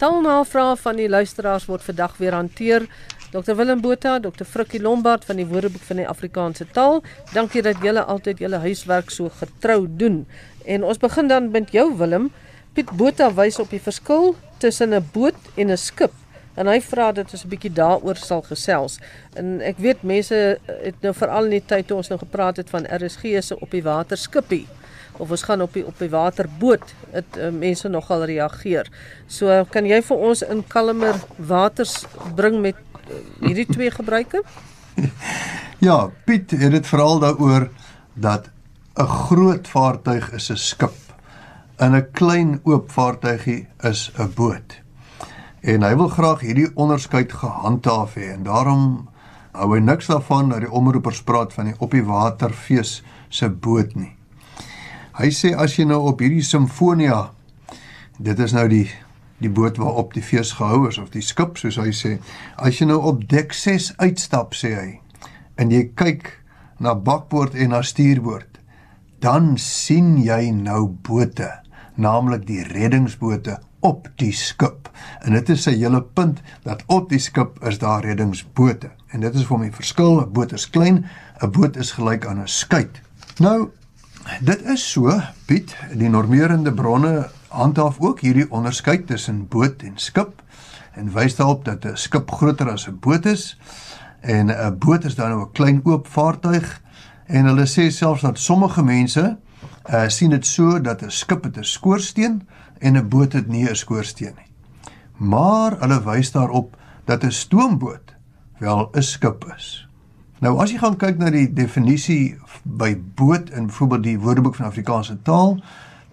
[0.00, 2.86] Taalnavrae van die luisteraars word vandag weer hanteer.
[3.34, 7.02] Dr Willem Botha, Dr Frikkie Lombard van die Woordeboek van die Afrikaanse Taal.
[7.34, 10.22] Dankie dat julle altyd julle huiswerk so getrou doen.
[10.64, 12.30] En ons begin dan met jou Willem.
[12.72, 14.34] Piet Botha wys op die verskil
[14.64, 16.16] tussen 'n boot en 'n skip
[16.56, 18.98] en hy vra dat ons 'n bietjie daaroor sal gesels.
[19.34, 22.70] En ek weet mense het nou veral in die tyd toe ons nou gepraat het
[22.70, 24.66] van RSG se op die water skippie
[25.20, 28.90] of ons gaan op die op die waterboot het uh, mense nogal reageer.
[29.28, 32.00] So kan jy vir ons in kalmer waters
[32.36, 32.76] bring met
[33.08, 34.42] uh, hierdie twee gebruike?
[35.80, 37.70] Ja, Piet het dit veral daaroor
[38.12, 38.50] dat
[39.00, 40.96] 'n groot vaartuig is 'n skip
[41.76, 44.80] en 'n klein oop vaartuigie is 'n boot.
[45.60, 49.08] En hy wil graag hierdie onderskeid gehandhaaf hê en daarom
[49.52, 53.94] hou hy niks daarvan dat die omroepers praat van die op die waterfees se boot
[53.94, 54.19] nie.
[55.20, 57.30] Hy sê as jy nou op hierdie simfonia
[58.18, 58.88] dit is nou die
[59.40, 62.18] die boot waarop die fees gehou is of die skip soos hy sê,
[62.60, 64.90] as jy nou op dek 6 uitstap sê hy
[65.60, 66.28] en jy kyk
[66.80, 68.60] na bakboord en na stuurboord,
[69.20, 71.50] dan sien jy nou bote,
[72.00, 74.88] naamlik die reddingsbote op die skip.
[75.24, 78.88] En dit is sy hele punt dat op die skip is daar reddingsbote.
[79.12, 81.04] En dit is vir my verskil, 'n boot is klein,
[81.42, 83.00] 'n boot is gelyk aan 'n skuit.
[83.38, 83.70] Nou,
[84.40, 90.42] dit is so, Piet, die normerende bronne handhaaf ook hierdie onderskeid tussen boot en skip
[90.98, 93.58] en wys daarop dat 'n skip groter as 'n boot is
[94.20, 96.80] en 'n boot is dan nou 'n klein oop vaartuig
[97.26, 99.38] en hulle sê selfs dat sommige mense
[99.90, 103.68] uh sien dit so dat 'n skip het 'n skoorsteen en 'n boot het nie
[103.68, 104.52] 'n skoorsteen nie.
[105.16, 108.14] Maar hulle wys daarop dat 'n stoomboot
[108.58, 109.89] wel 'n skip is.
[110.40, 114.70] Nou as jy gaan kyk na die definisie by boot in byvoorbeeld die Woordeboek van
[114.70, 115.58] Afrikaanse taal,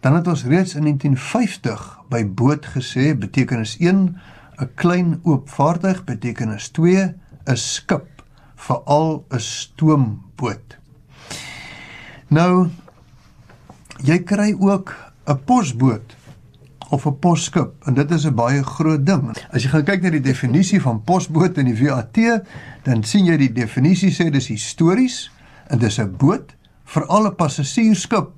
[0.04, 4.20] dan het ons reeds in 1950 by boot gesê betekenis 1
[4.60, 7.16] 'n klein oop vaartuig betekenis 2
[7.48, 8.24] 'n skip,
[8.56, 10.78] veral 'n stoomboot.
[12.28, 12.68] Nou
[14.04, 14.92] jy kry ook
[15.26, 16.17] 'n posboot
[16.90, 19.36] of 'n posskip en dit is 'n baie groot ding.
[19.52, 22.44] As jy gaan kyk na die definisie van posboot in die VAT,
[22.84, 25.32] dan sien jy die definisie sê dis histories
[25.68, 26.56] en dis 'n boot
[26.86, 28.30] vir alle passasiersskip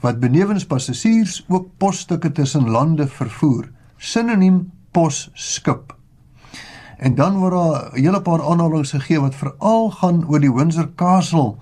[0.00, 3.70] wat benewens passasiers ook posstukke tussen lande vervoer.
[3.96, 5.96] Sinoniem posskip.
[6.98, 10.90] En dan word daar 'n hele paar aanhalings gegee wat veral gaan oor die Windsor
[10.94, 11.56] Castle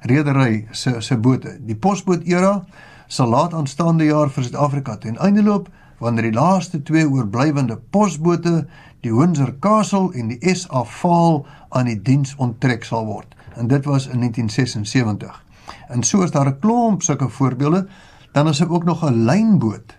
[0.00, 1.58] redery se se bote.
[1.60, 2.64] Die posboot era
[3.06, 5.68] sal laat aanstaande jaar vir Suid-Afrika ten einde loop
[5.98, 8.66] wanneer die laaste twee oorblywende posbote,
[9.00, 13.34] die Windsor Castle en die SA Vaal aan die diens onttrek sal word.
[13.56, 15.42] En dit was in 1976.
[15.88, 17.86] En so is daar 'n klomp sulke voorbeelde.
[18.32, 19.96] Dan is daar ook nog 'n lynboot.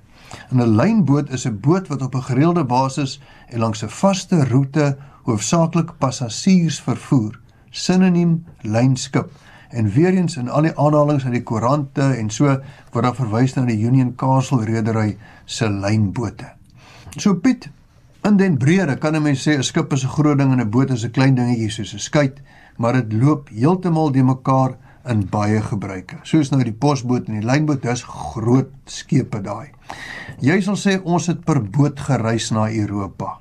[0.53, 4.97] 'n lynboot is 'n boot wat op 'n gereelde basis en langs 'n vaste roete
[5.23, 7.39] hoofsaaklik passasiers vervoer.
[7.69, 9.31] Sinoniem lynskip.
[9.69, 12.45] En weer eens in al die aanhalinge uit die koerante en so
[12.91, 16.53] word daar verwys na die Union Castle redery se lynbote.
[17.17, 17.69] So Piet,
[18.23, 20.69] in den brede kan 'n mens sê 'n skip is 'n groot ding en 'n
[20.69, 22.41] boot is 'n klein dingetjie soos 'n skuit,
[22.77, 26.15] maar dit loop heeltemal de mekaar in baie gebruike.
[26.23, 29.71] Soos nou die posboot en die lynboot, dis groot skepe daai.
[30.39, 33.37] Jy sal sê ons het per boot gereis na Europa.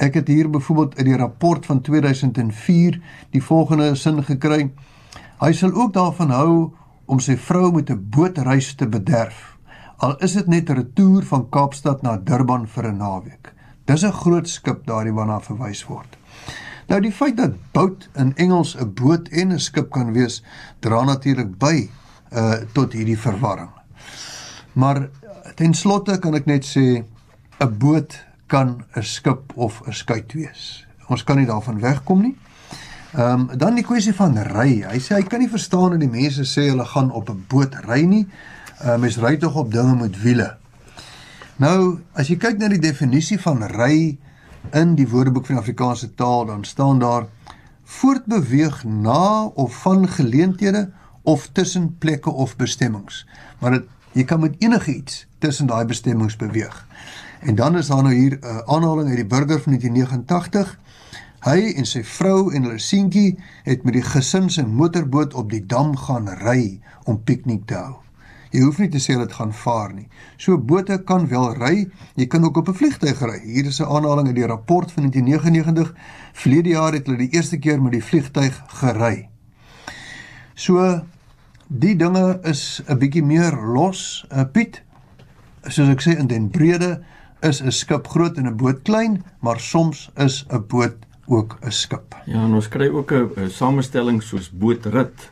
[0.00, 4.70] Ek het hier byvoorbeeld uit die rapport van 2004 die volgende sin gekry:
[5.40, 6.54] Hy sal ook daarvan hou
[7.08, 9.56] om sy vrou met 'n bootreis te bederf.
[9.96, 13.54] Al is dit net 'n retour van Kaapstad na Durban vir 'n naweek.
[13.84, 16.16] Dis 'n groot skip daardie waarna verwys word.
[16.88, 20.42] Nou die feit dat boat in Engels 'n boot en 'n skip kan wees,
[20.78, 21.90] dra natuurlik by
[22.32, 23.70] uh tot hierdie verwarring.
[24.72, 25.08] Maar
[25.54, 27.04] ten slotte kan ek net sê
[27.60, 30.86] 'n boot kan 'n skip of 'n skuit wees.
[31.08, 32.36] Ons kan nie daarvan wegkom nie.
[33.10, 34.84] Ehm um, dan die kwessie van ry.
[34.86, 37.74] Hy sê hy kan nie verstaan dat die mense sê hulle gaan op 'n boot
[37.88, 38.26] ry nie.
[38.78, 40.56] Ehm um, mens ry tog op dinge met wiele.
[41.56, 44.18] Nou, as jy kyk na die definisie van ry
[44.72, 47.26] in die Woordeboek van Afrikaanse taal, dan staan daar
[47.84, 50.90] voortbeweeg na of van geleenthede
[51.22, 53.26] of tussen plekke of bestemmings.
[53.58, 56.86] Maar dit jy kan met enige iets tussen daai bestemmings beweeg.
[57.40, 60.78] En dan is daar nou hier 'n uh, aanhaling uit die burger van 1989
[61.40, 65.62] Hy en sy vrou en hulle seentjie het met die gesin se motorboot op die
[65.64, 67.94] dam gaan ry om piknik te hou.
[68.52, 70.08] Jy hoef nie te sê dit gaan vaar nie.
[70.36, 71.86] So bote kan wel ry,
[72.18, 73.38] jy kan ook op 'n vliegtuig ry.
[73.40, 75.94] Hier is 'n aanhaling uit die rapport van 1999.
[76.32, 79.28] Verlede jaar het hulle die eerste keer met die vliegtuig gery.
[80.54, 81.04] So
[81.68, 84.82] die dinge is 'n bietjie meer los, uh, Piet.
[85.62, 87.02] Soos ek sê in den brede
[87.40, 91.70] is 'n skip groot en 'n boot klein, maar soms is 'n boot ook 'n
[91.70, 92.14] skip.
[92.26, 95.28] Ja, en ons kry ook 'n samestelling soos bootrit.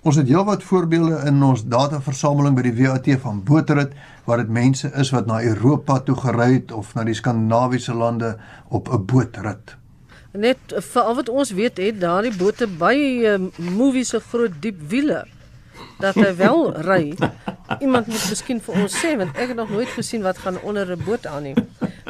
[0.00, 3.92] Ons het heelwat voorbeelde in ons dataversameling by die WAT van bootrit
[4.24, 8.36] waar dit mense is wat na Europa toe gery het of na die Skandinawiese lande
[8.68, 9.76] op 'n bootrit.
[10.32, 14.80] Net vir al wat ons weet het daardie bote baie uh, movies se groot diep
[14.88, 15.26] wiele
[15.98, 17.14] dat hy wel ry.
[17.80, 20.96] Iemand moet miskien vir ons sê want ek het nog nooit gesien wat gaan onder
[20.96, 21.54] 'n boot aan nie.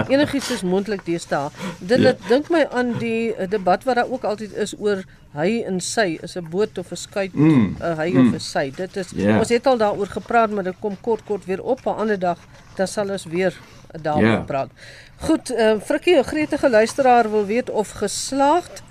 [0.09, 1.51] Enigiets is moontlik deesdae.
[1.79, 2.15] Dit ja.
[2.29, 6.19] dink my aan die uh, debat wat daar ook altyd is oor hy en sy
[6.23, 7.77] is 'n boot of 'n skuit, 'n mm.
[7.81, 8.27] uh, hy mm.
[8.27, 8.71] of 'n sy.
[8.77, 9.31] Dit is yeah.
[9.31, 9.39] Ja.
[9.39, 12.39] ons het al daaroor gepraat, maar dit kom kort kort weer op 'n ander dag,
[12.77, 13.55] dan sal ons weer
[14.03, 14.39] daaroor yeah.
[14.39, 14.45] Ja.
[14.45, 14.71] praat.
[15.17, 18.83] Goed, uh, Frikkie, 'n gretige luisteraar wil weet of geslaagd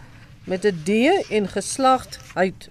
[0.44, 0.90] met 'n D
[1.30, 2.70] en geslagdheid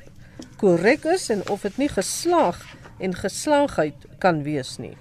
[0.57, 2.59] korrek is en of dit nie geslaag
[2.99, 4.97] en geslaagheid kan wees nie.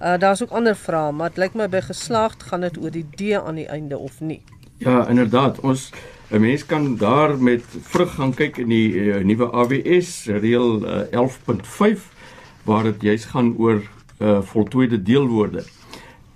[0.00, 3.06] Uh daar's ook ander vrae, maar dit lyk my by geslaagd gaan dit oor die
[3.16, 4.42] D aan die einde of nie.
[4.78, 5.60] Ja, inderdaad.
[5.60, 5.90] Ons
[6.30, 11.28] 'n mens kan daar met vrug gaan kyk in die uh, nuwe AWS reël uh,
[11.96, 12.12] 11.5
[12.64, 13.82] waar dit juis gaan oor
[14.18, 15.64] uh, voltooide deelwoorde.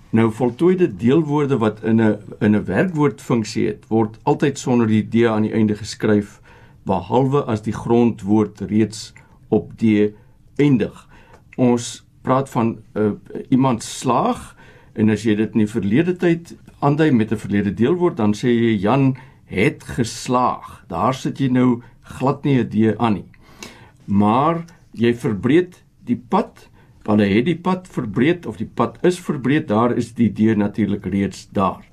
[0.09, 5.25] Nou voltooide deelwoorde wat in 'n in 'n werkwoordfunksie het, word altyd sonder die d
[5.25, 6.41] aan die einde geskryf
[6.83, 9.13] behalwe as die grondwoord reeds
[9.47, 10.11] op d
[10.55, 11.07] eindig.
[11.55, 13.11] Ons praat van uh,
[13.49, 14.55] iemand slaag
[14.93, 18.49] en as jy dit in die verlede tyd aandui met 'n verlede deelwoord dan sê
[18.49, 19.15] jy Jan
[19.45, 20.83] het geslaag.
[20.87, 23.29] Daar sit jy nou glad nie 'n D aan nie.
[24.05, 26.69] Maar jy verbreed die pad,
[27.03, 30.55] want hy het die pad verbreed of die pad is verbreed, daar is die D
[30.57, 31.83] natuurlik reeds daar.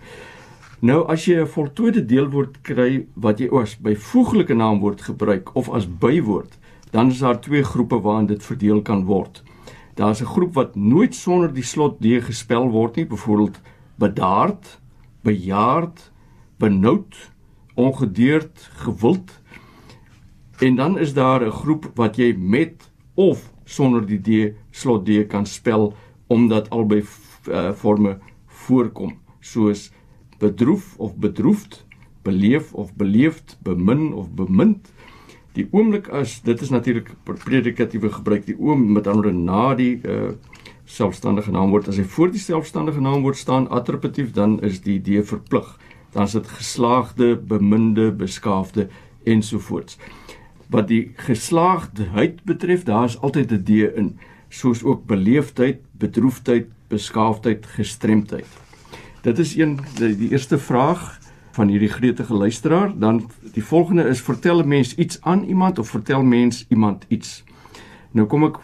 [0.81, 5.87] Nou as jy 'n voltooide deelwoord kry wat jy as byvoeglike naamwoord gebruik of as
[5.87, 6.59] bywoord,
[6.91, 9.43] dan is daar twee groepe waarin dit verdeel kan word.
[10.01, 13.61] Daar's 'n groep wat nooit sonder die slot D gespel word nie, byvoorbeeld
[13.99, 14.81] bedaard,
[15.23, 16.13] bejaard,
[16.57, 17.31] benoud,
[17.75, 19.41] ongedeerd, gewild.
[20.59, 25.27] En dan is daar 'n groep wat jy met of sonder die d slot d
[25.27, 25.95] kan spel
[26.27, 27.05] omdat albei
[27.49, 29.93] uh, forme voorkom, soos
[30.39, 31.87] bedroef of bedroefd,
[32.23, 34.93] beleef of beleefd, bemin of bemind.
[35.55, 40.33] Die oomblik as dit is natuurlik predikatiewe gebruik, die oom met ander na die uh,
[40.85, 45.79] selfstandige naamwoord as hy voor die selfstandige naamwoord staan attributief dan is die d verplig
[46.11, 48.89] dan is dit geslaagde, beminde, beskaafde
[49.25, 49.99] ensovoorts.
[50.71, 54.19] Wat die geslaagdheid betref, daar is altyd 'n D in,
[54.49, 58.47] soos ook beleefdheid, bedroefdheid, beskaafdheid, gestremdheid.
[59.23, 61.19] Dit is een die, die eerste vraag
[61.51, 65.89] van hierdie gretige luisteraar, dan die volgende is vertel 'n mens iets aan iemand of
[65.89, 67.45] vertel mens iemand iets.
[68.11, 68.59] Nou kom ek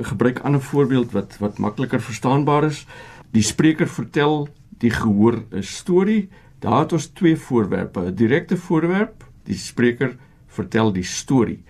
[0.00, 2.86] gebruik 'n ander voorbeeld wat wat makliker verstaanbaar is.
[3.30, 4.48] Die spreker vertel
[4.78, 10.92] die gehoor 'n storie Daar het ons twee voorwerpe, 'n direkte voorwerp, die spreker vertel
[10.92, 11.62] die storie.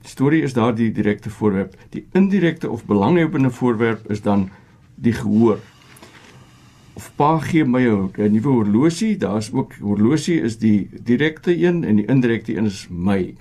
[0.00, 1.76] Die storie is daar die direkte voorwerp.
[1.88, 4.50] Die indirekte of belanghebbende voorwerp is dan
[4.94, 5.58] die gehoor.
[7.00, 11.96] Of pa gee my 'n nuwe horlosie, daar's ook horlosie is die direkte een en
[11.96, 13.34] die indirekte een is my.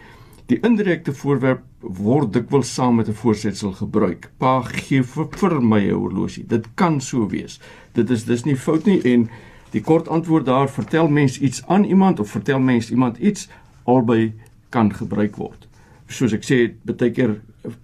[0.45, 4.31] Die indirekte voorwerp word dikwels saam met 'n voorsetsel gebruik.
[4.37, 6.45] Pa gee vir, vir my 'n horlosie.
[6.47, 7.59] Dit kan so wees.
[7.93, 9.29] Dit is dis nie fout nie en
[9.69, 13.49] Die kort antwoord daar, vertel mens iets aan iemand of vertel mens iemand iets,
[13.83, 14.33] albei
[14.69, 15.67] kan gebruik word.
[16.07, 17.35] Soos ek sê, baie keer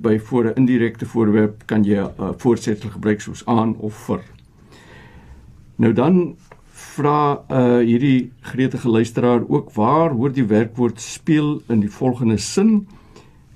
[0.01, 4.21] by voor 'n indirekte voorwerp kan jy 'n uh, voorsetsel gebruik soos aan of vir.
[5.75, 6.35] Nou dan
[6.75, 12.87] vra uh hierdie gretige luisteraar ook waar hoor die werkwoord speel in die volgende sin?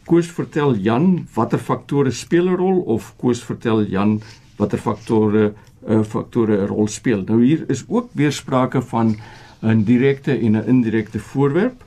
[0.09, 4.21] Koos vertel Jan watter faktore speel 'n rol of Koos vertel Jan
[4.57, 5.53] watter faktore
[5.87, 7.23] uh, faktore 'n rol speel.
[7.23, 9.15] Nou hier is ook weer sprake van
[9.61, 11.83] 'n direkte en 'n indirekte voorwerp.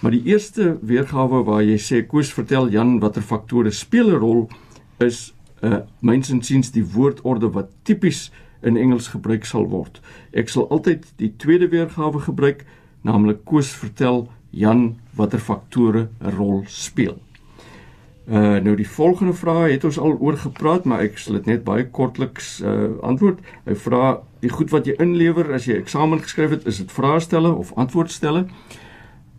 [0.00, 4.48] Maar die eerste weergawe waar jy sê Koos vertel Jan watter faktore speel 'n rol
[4.98, 8.30] is uh, mensensiens die woordorde wat tipies
[8.66, 10.00] in Engels gebruik sal word.
[10.34, 12.64] Ek sal altyd die tweede weergawe gebruik,
[13.06, 17.18] naamlik Koos vertel Jan watter faktore 'n rol speel.
[18.26, 21.64] Uh nou die volgende vraag het ons al oor gepraat, maar ek sal dit net
[21.64, 23.38] baie kortliks uh antwoord.
[23.66, 27.52] Hy vra die goed wat jy inlewer as jy eksamen geskryf het, is dit vraestelle
[27.54, 28.46] of antwoordstelle?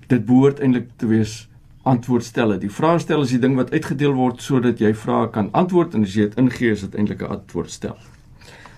[0.08, 1.50] Dit behoort eintlik te wees
[1.84, 2.58] antwoordstelle.
[2.58, 6.16] Die vraestel is die ding wat uitgedeel word sodat jy vrae kan antwoord en as
[6.16, 7.98] jy dit ingee is dit eintlik 'n antwoordstel.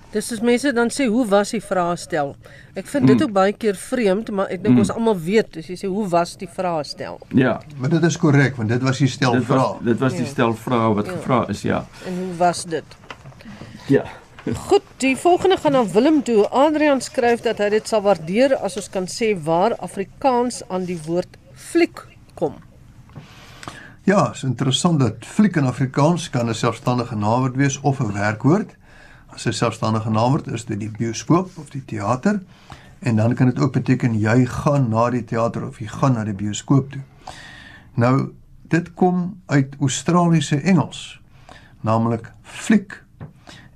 [0.10, 2.32] Dis is mense dan sê hoe was die vraestel?
[2.74, 3.25] Ek vind dit mm.
[3.28, 4.82] ook baie keer vreemd, maar ek dink mm.
[4.82, 7.20] ons almal weet as jy sê hoe was die vraestel.
[7.38, 7.60] Ja.
[7.78, 9.75] Maar dit is korrek want dit was die stel vrae.
[9.86, 10.32] Dit was die ja.
[10.32, 11.18] stel vrae wat ja.
[11.20, 11.84] gevra is, ja.
[12.10, 12.98] En hoe was dit?
[13.89, 14.08] Ja.
[14.70, 16.48] Goed, die volgende gaan aan Willem toe.
[16.48, 20.98] Adrian skryf dat hy dit sal waardeer as ons kan sê waar Afrikaans aan die
[21.06, 22.01] woord fliek
[22.39, 22.58] kom.
[24.10, 28.78] Ja, is interessant dat fliek in Afrikaans kan 'n selfstandige naamwoord wees of 'n werkwoord.
[29.46, 32.41] 'n selfstandige naamwoord is dit die bioskoop of die teater
[33.00, 36.24] en dan kan dit ook beteken jy gaan na die teater of jy gaan na
[36.24, 37.01] die bioskoop toe.
[37.93, 38.34] Nou,
[38.67, 41.22] dit kom uit Australiese Engels,
[41.81, 43.03] naamlik fliek.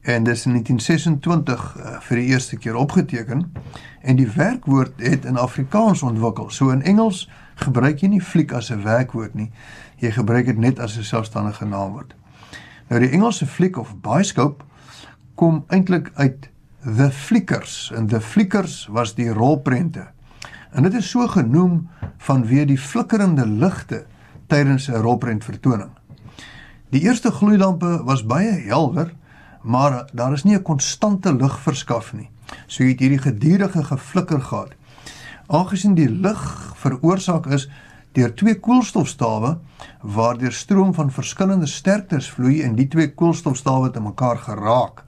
[0.01, 3.53] En dis in 1926 uh, vir die eerste keer opgeteken
[4.01, 6.49] en die werkwoord het in Afrikaans ontwikkel.
[6.49, 9.51] So in Engels gebruik jy nie fliek as 'n werkwoord nie
[10.03, 12.13] jy gebruik dit net as 'n selfstandige naamwoord.
[12.87, 14.63] Nou die Engelse fliek of bioscope
[15.35, 16.49] kom eintlik uit
[16.83, 20.07] The Flickers en The Flickers was die rolprente.
[20.71, 21.87] En dit is so genoem
[22.25, 24.05] vanweë die flikkerende ligte
[24.47, 25.91] tydens 'n rolprent vertoning.
[26.89, 29.13] Die eerste gloeilampe was baie helder,
[29.61, 32.29] maar daar is nie 'n konstante lig verskaf nie.
[32.67, 34.73] So het hierdie gedurende geflikker gehad.
[35.47, 37.69] Aangesien die lig veroorsaak is
[38.13, 39.57] deur twee koolstofstawe
[40.01, 45.03] waardeur stroom van verskillende sterktes vloei en die twee koolstofstawe te mekaar geraak.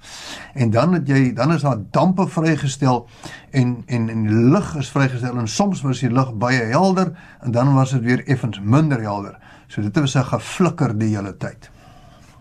[0.53, 3.05] En dan het jy dan is daar dampe vrygestel
[3.51, 7.73] en en en lig is vrygestel en soms was die lig baie helder en dan
[7.75, 9.39] was dit weer effens minder helder.
[9.67, 11.69] So dit was 'n geflikker die hele tyd.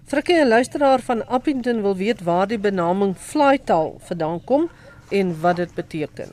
[0.05, 4.69] Frikkie, 'n luisteraar van Appington wil weet waar die benaming flytaal vandaan kom
[5.09, 6.29] en wat dit beteken.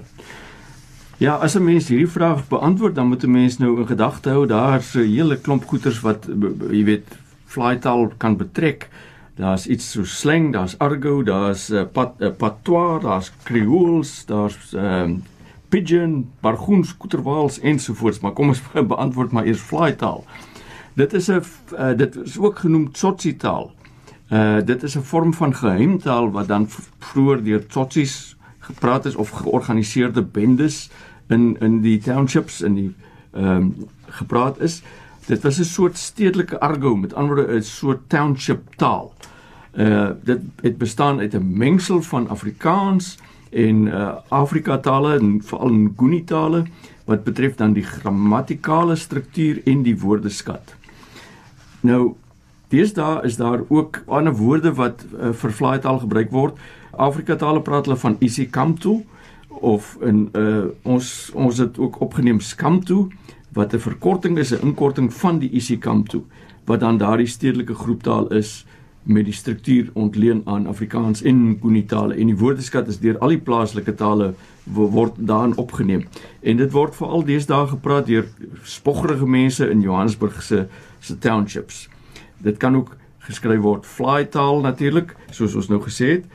[1.22, 4.46] Ja, as 'n mens hierdie vraag beantwoord, dan moet 'n mens nou in gedagte hou
[4.46, 6.26] daar's 'n hele klomp goeters wat
[6.70, 7.08] jy weet
[7.46, 8.90] flytaal kan betrek.
[9.36, 15.24] Daar's iets so slang, daar's argot, daar's uh, pat, uh, patois, daar's creoles, daar's um,
[15.70, 18.62] pidgin, bargoens, koeterwaals ensovoorts, maar kom ons
[18.94, 20.26] beantwoord maar eers flytaal.
[20.94, 21.42] Dit is 'n
[21.78, 23.72] uh, dit is ook genoem tsotsi taal.
[24.32, 26.68] Uh dit is 'n vorm van geheimtaal wat dan
[27.00, 30.90] vroeër deur tsotsies gepraat is of georganiseerde bendes
[31.32, 32.92] in in die townships in die
[33.32, 33.74] ehm um,
[34.12, 34.82] gepraat is.
[35.26, 39.14] Dit was 'n soort stedelike argo, met ander woorde 'n soort township taal.
[39.74, 43.18] Uh dit het bestaan uit 'n mengsel van Afrikaans
[43.50, 46.64] en uh Afrika tale en veral Nguni tale
[47.06, 50.76] wat betref dan die grammatikale struktuur en die woordeskat.
[51.80, 52.16] Nou
[52.68, 56.58] deesdae is daar ook ander woorde wat uh, vir fly taal gebruik word.
[56.92, 58.90] Afrika tale praat hulle van isikamtu.
[58.90, 59.21] Uh
[59.60, 63.10] of in uh ons ons het ook opgeneem Skamto
[63.54, 66.26] wat 'n verkorting is 'n inkorting van die isiKamto
[66.66, 68.66] wat dan daardie stedelike groeptaal is
[69.04, 72.14] met die struktuur ontleen aan Afrikaans en Nguni tale.
[72.14, 76.06] En die woordeskat is deur al die plaaslike tale word daarin opgeneem.
[76.40, 78.28] En dit word veral deesdae gepraat deur
[78.64, 80.68] spoggerige mense in Johannesburg se
[81.00, 81.90] se townships.
[82.38, 86.26] Dit kan ook geskryf word fly taal natuurlik soos ons nou gesê het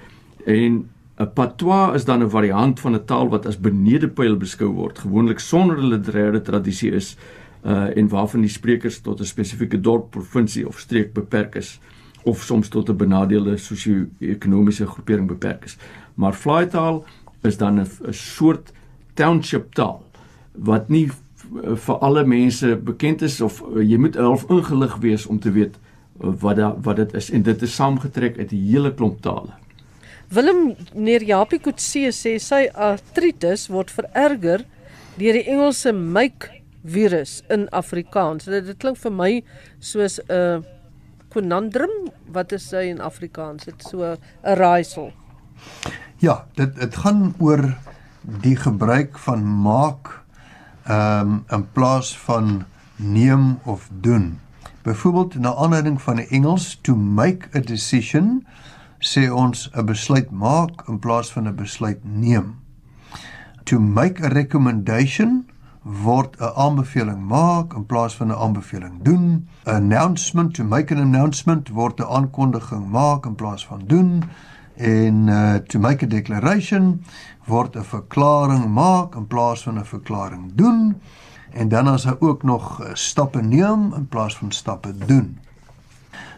[0.44, 0.84] en
[1.18, 5.38] 'n patois is dan 'n variant van 'n taal wat as benedepyl beskou word, gewoonlik
[5.38, 7.16] sonder 'n literêre tradisie is
[7.64, 11.80] uh en waarvan die sprekers tot 'n spesifieke dorp, provinsie of streek beperk is
[12.24, 15.76] of soms tot 'n benadeelde sosio-ekonomiese groepering beperk is.
[16.14, 17.04] Maar fly taal
[17.42, 18.72] is dan 'n soort
[19.14, 20.04] township taal
[20.52, 21.10] wat nie
[21.62, 25.76] vir alle mense bekend is of uh, jy moet half ingelig wees om te weet
[25.76, 29.54] uh, wat da, wat dit is en dit is saamgetrek uit 'n hele klomp tale.
[30.28, 34.64] Willem neer Japie Kutse sê sy artritis word vererger
[35.16, 36.48] deur die Engelse myk
[36.86, 38.48] virus in Afrikaans.
[38.50, 39.30] Dit, dit klink vir my
[39.78, 40.64] soos 'n
[41.30, 42.10] conundrum.
[42.26, 43.64] Wat is hy in Afrikaans?
[43.64, 45.12] Dit so 'n raaisel.
[46.18, 47.76] Ja, dit dit gaan oor
[48.42, 50.22] die gebruik van maak
[50.86, 52.64] ehm um, in plaas van
[52.96, 54.40] neem of doen.
[54.82, 58.46] Byvoorbeeld na aanleiding van die Engels to make a decision
[59.12, 62.46] sê ons 'n besluit maak in plaas van 'n besluit neem.
[63.64, 65.46] To make a recommendation
[65.82, 69.48] word 'n aanbeveling maak in plaas van 'n aanbeveling doen.
[69.64, 74.24] Announcement to make an announcement word 'n aankondiging maak in plaas van doen.
[74.76, 77.04] En uh, to make a declaration
[77.44, 81.00] word 'n verklaring maak in plaas van 'n verklaring doen.
[81.50, 85.38] En dan as hy ook nog uh, stappe neem in plaas van stappe doen.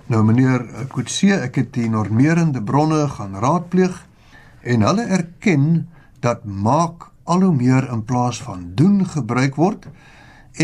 [0.08, 3.98] Nou meneer Kutse, ek het die normerende bronne gaan raadpleeg
[4.64, 5.66] en hulle erken
[6.24, 9.84] dat maak al hoe meer in plaas van doen gebruik word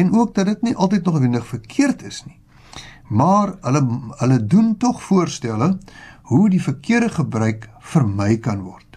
[0.00, 2.38] en ook dat dit nie altyd nog wenig verkeerd is nie.
[3.12, 3.84] Maar hulle
[4.24, 5.74] hulle doen tog voorstelle
[6.32, 8.96] hoe die verkeerde gebruik vermy kan word.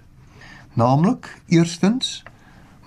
[0.80, 2.24] Naamlik, eerstens,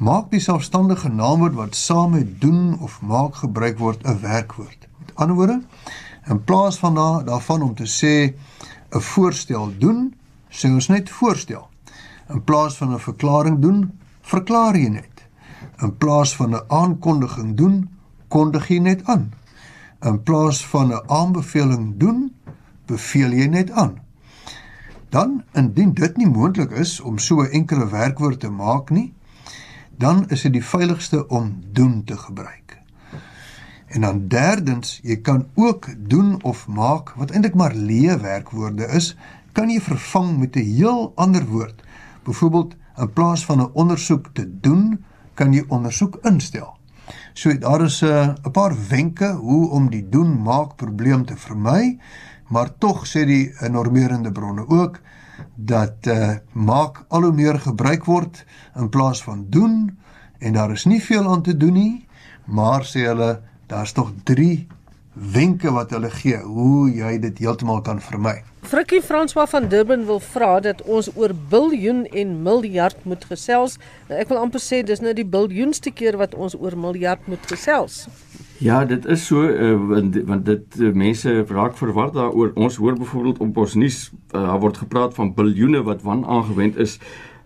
[0.00, 4.88] maak die selfstandige naamwoord wat saam met doen of maak gebruik word 'n werkwoord.
[4.98, 5.60] Met ander woorde,
[6.28, 8.34] In plaas van da, daarvan om te sê
[8.90, 10.14] 'n voorstel doen,
[10.48, 11.68] sê ons net voorstel.
[12.28, 15.26] In plaas van 'n verklaring doen, verklaar jy net.
[15.82, 17.88] In plaas van 'n aankondiging doen,
[18.28, 19.32] kondig jy net aan.
[20.02, 22.34] In plaas van 'n aanbeveling doen,
[22.86, 23.98] beveel jy net aan.
[25.08, 29.14] Dan indien dit nie moontlik is om so 'n enkele werkwoord te maak nie,
[29.98, 32.79] dan is dit die veiligste om doen te gebruik.
[33.90, 39.16] En dan derdens, jy kan ook doen of maak wat eintlik maar leë werkwoorde is,
[39.52, 41.82] kan jy vervang met 'n heel ander woord.
[42.22, 45.04] Byvoorbeeld, in plaas van 'n ondersoek te doen,
[45.34, 46.76] kan jy ondersoek instel.
[47.32, 51.98] So daar is 'n uh, paar wenke hoe om die doen maak probleem te vermy,
[52.48, 55.00] maar tog sê die normerende bronne ook
[55.54, 58.44] dat uh, maak al hoe meer gebruik word
[58.76, 59.98] in plaas van doen
[60.38, 62.06] en daar is nie veel aan te doen nie,
[62.44, 64.66] maar sê hulle daar's tog 3
[65.12, 68.40] wenke wat hulle gee hoe jy dit heeltemal kan vermy.
[68.62, 73.78] Frikkie François van Durban wil vra dat ons oor biljoen en miljard moet gesels.
[74.08, 77.42] Nou, ek wil amper sê dis nou die biljoenste keer wat ons oor miljard moet
[77.50, 78.04] gesels.
[78.60, 82.52] Ja, dit is so uh, want want dit uh, mense raak verward daaroor.
[82.54, 86.76] Ons hoor byvoorbeeld op ons nuus uh, daar word gepraat van biljoene wat wan aangewend
[86.76, 86.98] is.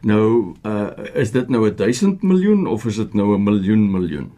[0.04, 4.33] Nou uh, is dit nou 'n 1000 miljoen of is dit nou 'n miljoen miljoen?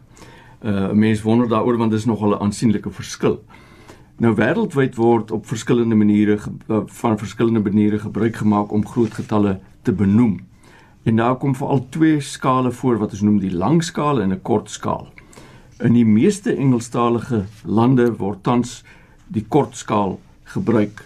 [0.61, 3.43] Uh mense wonder daaroor want dit is nogal 'n aansienlike verskil.
[4.17, 6.39] Nou wêreldwyd word op verskillende maniere
[6.85, 10.39] van verskillende maniere gebruik gemaak om groot getalle te benoem.
[11.03, 14.41] En daar kom veral twee skale voor wat ons noem die lang skaal en 'n
[14.41, 15.07] kort skaal.
[15.79, 18.83] In die meeste Engelstalige lande word tans
[19.27, 21.03] die kort skaal gebruik,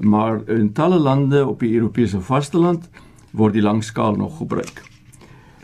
[0.00, 2.88] maar in talle lande op die Europese vasteland
[3.30, 4.82] word die lang skaal nog gebruik.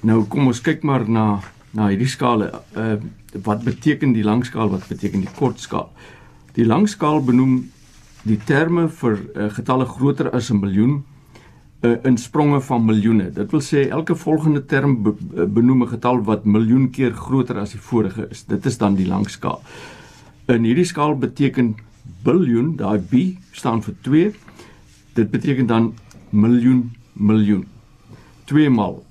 [0.02, 1.40] Nou kom ons kyk maar na
[1.76, 2.52] na hierdie skale.
[2.74, 2.98] Uh
[3.46, 4.70] wat beteken die lang skaal?
[4.70, 5.90] Wat beteken die kort skaal?
[6.56, 7.70] Die lang skaal benoem
[8.26, 11.04] die terme vir uh, getalle groter as 'n miljoen
[11.80, 13.30] uh, in spronge van miljoene.
[13.32, 17.58] Dit wil sê elke volgende term be eh, benoem 'n getal wat miljoen keer groter
[17.58, 18.44] as die vorige is.
[18.44, 19.62] Dit is dan die lang skaal.
[20.46, 21.76] In hierdie skaal beteken
[22.22, 24.34] biljoen, daai b staan vir 2.
[25.14, 25.94] Dit beteken dan
[26.30, 27.66] miljoen miljoen.
[28.44, 29.04] 2 maal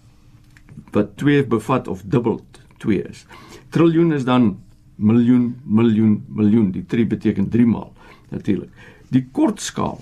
[0.91, 2.41] wat 2 bevat of dubbel
[2.79, 3.25] 2 is.
[3.69, 4.57] Triljoen is dan
[4.95, 6.71] miljoen, miljoen, miljoen.
[6.75, 7.93] Die 3 beteken 3 maal
[8.29, 8.69] natuurlik.
[9.09, 9.99] Die kortskaal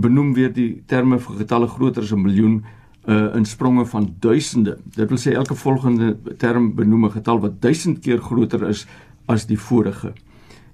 [0.00, 2.64] benoem weer die terme vir getalle groter as 'n miljoen
[3.08, 4.78] uh in spronge van duisende.
[4.94, 8.86] Dit wil sê elke volgende term benoem 'n getal wat 1000 keer groter is
[9.26, 10.12] as die vorige.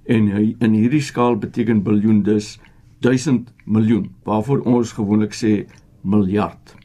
[0.05, 2.59] En in hierdie skaal beteken biljoen dus
[3.00, 5.66] 1000 miljoen, waarvoor ons gewoonlik sê
[6.02, 6.76] miljard.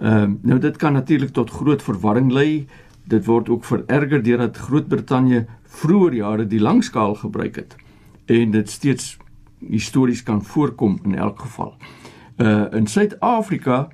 [0.00, 2.66] Ehm uh, nou dit kan natuurlik tot groot verwarring lei.
[3.04, 7.76] Dit word ook vererger deurdat Groot-Brittanje vroeër jare die langskaal gebruik het
[8.30, 9.16] en dit steeds
[9.58, 11.74] histories kan voorkom in elk geval.
[12.36, 13.88] Uh in Suid-Afrika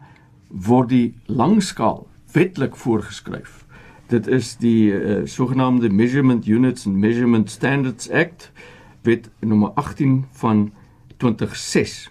[0.49, 3.65] word die langskaal wetlik voorgeskryf.
[4.07, 8.53] Dit is die uh, sogenaamde Measurement Units and Measurement Standards Act
[9.03, 10.73] wet nommer 18 van
[11.17, 12.11] 2006.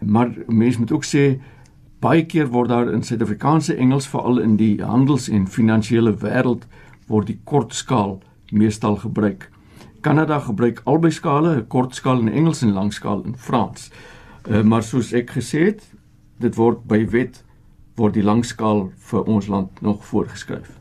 [0.00, 1.40] Maar mense moet ook sê
[2.00, 6.66] baie keer word daar in Suid-Afrikaanse Engels veral in die handels- en finansiële wêreld
[7.08, 9.50] word die kortskaal meestal gebruik.
[10.00, 13.90] Kanada gebruik albei skale, 'n kort skaal in Engels en lang skaal in Frans.
[14.48, 15.82] Uh, maar soos ek gesê het,
[16.38, 17.44] dit word by wet
[17.96, 20.79] word die lang skaal vir ons land nog voorgeskryf.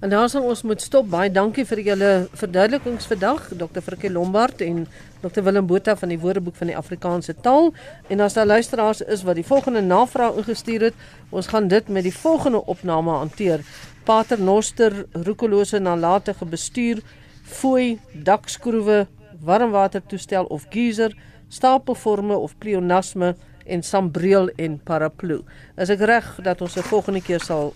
[0.00, 1.06] En daar sal ons moet stop.
[1.08, 3.80] Baie dankie vir julle verduidelikings vandag, Dr.
[3.80, 4.82] Frikkie Lombard en
[5.22, 5.40] Dr.
[5.46, 7.72] Willem Botha van die Woordeboek van die Afrikaanse taal.
[8.12, 12.04] En as daar luisteraars is wat die volgende navraag ingestuur het, ons gaan dit met
[12.04, 13.64] die volgende opname hanteer.
[14.04, 17.00] Pater Noster, roekelose nalatige bestuur
[17.46, 19.06] fooi, dakskroewe,
[19.40, 21.16] warmwatertoestel of geyser,
[21.48, 25.40] stapelforme of pleonasme en sambreel en paraplu.
[25.76, 27.74] Is ek reg dat ons 'n volgende keer sal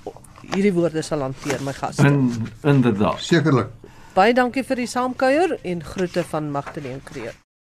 [0.55, 1.98] hierdie woorde sal hanteer my gas?
[1.98, 3.20] In inderdaad.
[3.20, 3.68] Sekerlik.
[4.14, 7.35] Baie dankie vir die saamkuier en groete van Magdalene Kreer.